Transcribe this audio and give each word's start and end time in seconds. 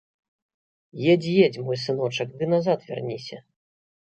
Едзь, 1.11 1.31
едзь, 1.45 1.59
мой 1.65 1.77
сыночак, 1.83 2.29
ды 2.41 2.49
назад 2.55 2.79
вярніся. 2.89 3.37